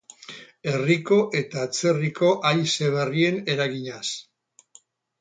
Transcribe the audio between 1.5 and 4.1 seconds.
atzerriko haize berrien eraginaz.